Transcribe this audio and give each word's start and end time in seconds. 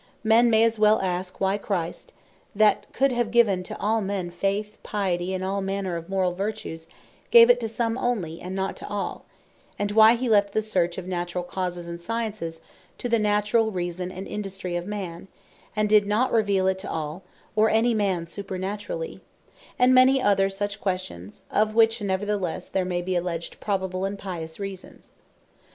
Men 0.23 0.49
may 0.49 0.63
as 0.63 0.79
well 0.79 0.99
aske, 0.99 1.39
why 1.39 1.59
Christ 1.59 2.11
that 2.55 2.91
could 2.91 3.11
have 3.11 3.29
given 3.29 3.61
to 3.61 3.79
all 3.79 4.01
men 4.01 4.31
Faith, 4.31 4.79
Piety, 4.81 5.31
and 5.31 5.43
all 5.43 5.61
manner 5.61 5.95
of 5.95 6.07
morall 6.09 6.33
Vertues, 6.33 6.87
gave 7.29 7.51
it 7.51 7.59
to 7.59 7.69
some 7.69 7.99
onely, 7.99 8.41
and 8.41 8.55
not 8.55 8.75
to 8.77 8.87
all: 8.89 9.25
and 9.77 9.91
why 9.91 10.15
he 10.15 10.27
left 10.27 10.53
the 10.53 10.63
search 10.63 10.97
of 10.97 11.05
naturall 11.05 11.43
Causes, 11.43 11.87
and 11.87 12.01
Sciences, 12.01 12.61
to 12.97 13.07
the 13.07 13.19
naturall 13.19 13.69
Reason 13.69 14.11
and 14.11 14.27
Industry 14.27 14.75
of 14.75 14.87
men, 14.87 15.27
and 15.75 15.87
did 15.87 16.07
not 16.07 16.31
reveal 16.31 16.65
it 16.65 16.79
to 16.79 16.89
all, 16.89 17.21
or 17.55 17.69
any 17.69 17.93
man 17.93 18.25
supernaturally; 18.25 19.21
and 19.77 19.93
many 19.93 20.19
other 20.19 20.49
such 20.49 20.81
questions: 20.81 21.43
Of 21.51 21.75
which 21.75 21.99
neverthelesse 21.99 22.71
there 22.71 22.85
may 22.85 23.03
be 23.03 23.15
alledged 23.15 23.59
probable 23.59 24.05
and 24.05 24.17
pious 24.17 24.59
reasons. 24.59 25.11